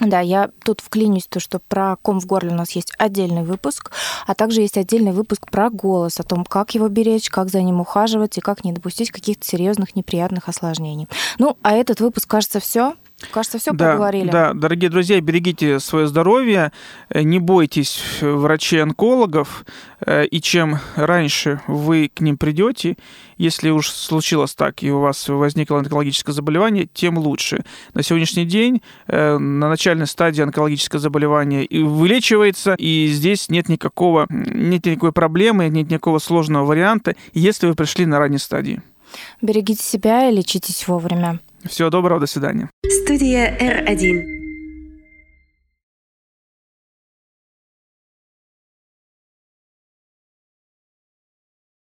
Да, 0.00 0.20
я 0.20 0.50
тут 0.64 0.80
вклинюсь, 0.80 1.26
то, 1.28 1.38
что 1.38 1.60
про 1.60 1.96
ком 1.96 2.18
в 2.18 2.26
горле 2.26 2.50
у 2.50 2.54
нас 2.54 2.72
есть 2.72 2.92
отдельный 2.98 3.44
выпуск, 3.44 3.92
а 4.26 4.34
также 4.34 4.62
есть 4.62 4.76
отдельный 4.76 5.12
выпуск 5.12 5.48
про 5.48 5.70
голос, 5.70 6.18
о 6.18 6.24
том, 6.24 6.44
как 6.44 6.74
его 6.74 6.88
беречь, 6.88 7.30
как 7.30 7.50
за 7.50 7.62
ним 7.62 7.80
ухаживать 7.80 8.36
и 8.36 8.40
как 8.40 8.64
не 8.64 8.72
допустить 8.72 9.12
каких-то 9.12 9.46
серьезных 9.46 9.94
неприятных 9.94 10.48
осложнений. 10.48 11.08
Ну, 11.38 11.56
а 11.62 11.74
этот 11.74 12.00
выпуск, 12.00 12.28
кажется, 12.28 12.58
все. 12.58 12.94
Кажется, 13.30 13.58
все 13.58 13.72
да, 13.72 13.92
поговорили. 13.92 14.30
Да, 14.30 14.52
дорогие 14.52 14.90
друзья, 14.90 15.20
берегите 15.20 15.80
свое 15.80 16.06
здоровье, 16.06 16.72
э, 17.08 17.22
не 17.22 17.38
бойтесь 17.38 18.02
врачей-онкологов, 18.20 19.64
э, 20.04 20.26
и 20.26 20.40
чем 20.40 20.78
раньше 20.96 21.60
вы 21.66 22.10
к 22.12 22.20
ним 22.20 22.36
придете, 22.36 22.96
если 23.36 23.70
уж 23.70 23.88
случилось 23.88 24.54
так, 24.54 24.82
и 24.82 24.90
у 24.90 25.00
вас 25.00 25.28
возникло 25.28 25.78
онкологическое 25.78 26.34
заболевание, 26.34 26.88
тем 26.92 27.18
лучше. 27.18 27.64
На 27.94 28.02
сегодняшний 28.02 28.44
день 28.44 28.82
э, 29.06 29.38
на 29.38 29.68
начальной 29.68 30.06
стадии 30.06 30.42
онкологическое 30.42 31.00
заболевание 31.00 31.66
вылечивается, 31.84 32.74
и 32.78 33.08
здесь 33.08 33.48
нет 33.48 33.68
никакого, 33.68 34.26
нет 34.30 34.86
никакой 34.86 35.12
проблемы, 35.12 35.68
нет 35.68 35.90
никакого 35.90 36.18
сложного 36.18 36.64
варианта, 36.64 37.14
если 37.32 37.66
вы 37.66 37.74
пришли 37.74 38.06
на 38.06 38.18
ранней 38.18 38.38
стадии. 38.38 38.82
Берегите 39.40 39.82
себя 39.82 40.28
и 40.28 40.34
лечитесь 40.34 40.86
вовремя. 40.88 41.40
Всего 41.64 41.90
доброго, 41.90 42.20
до 42.20 42.26
свидания. 42.26 42.70
Студия 43.04 43.56
R1. 43.58 44.41